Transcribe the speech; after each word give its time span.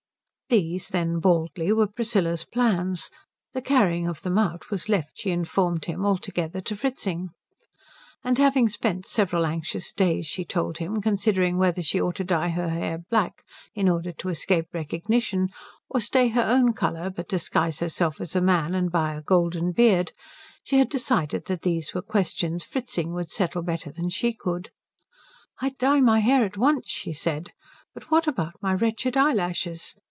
These, 0.49 0.89
then, 0.89 1.19
baldly, 1.21 1.71
were 1.71 1.87
Priscilla's 1.87 2.43
plans. 2.43 3.09
The 3.53 3.61
carrying 3.61 4.05
of 4.05 4.21
them 4.21 4.37
out 4.37 4.69
was 4.69 4.89
left, 4.89 5.11
she 5.13 5.31
informed 5.31 5.85
him, 5.85 6.05
altogether 6.05 6.59
to 6.59 6.75
Fritzing. 6.75 7.29
After 8.25 8.41
having 8.41 8.67
spent 8.67 9.05
several 9.05 9.45
anxious 9.45 9.93
days, 9.93 10.25
she 10.27 10.43
told 10.43 10.79
him, 10.79 11.01
considering 11.01 11.55
whether 11.57 11.81
she 11.81 12.01
ought 12.01 12.15
to 12.17 12.25
dye 12.25 12.49
her 12.49 12.67
hair 12.67 12.97
black 12.97 13.45
in 13.75 13.87
order 13.87 14.11
to 14.11 14.27
escape 14.27 14.65
recognition, 14.73 15.51
or 15.89 16.01
stay 16.01 16.27
her 16.27 16.43
own 16.45 16.73
colour 16.73 17.09
but 17.09 17.29
disguise 17.29 17.79
herself 17.79 18.19
as 18.19 18.35
a 18.35 18.41
man 18.41 18.75
and 18.75 18.91
buy 18.91 19.13
a 19.15 19.21
golden 19.21 19.71
beard, 19.71 20.11
she 20.65 20.79
had 20.79 20.89
decided 20.89 21.45
that 21.45 21.61
these 21.61 21.93
were 21.93 22.01
questions 22.01 22.65
Fritzing 22.65 23.13
would 23.13 23.29
settle 23.31 23.61
better 23.61 23.89
than 23.89 24.09
she 24.09 24.33
could. 24.33 24.69
"I'd 25.61 25.77
dye 25.77 26.01
my 26.01 26.19
hair 26.19 26.43
at 26.43 26.57
once," 26.57 26.89
she 26.89 27.13
said, 27.13 27.53
"but 27.93 28.11
what 28.11 28.27
about 28.27 28.55
my 28.61 28.73
wretched 28.73 29.15
eyelashes? 29.15 29.95